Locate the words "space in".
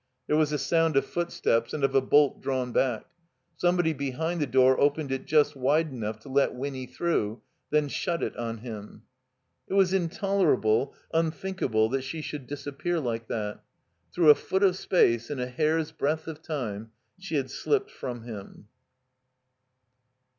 14.75-15.39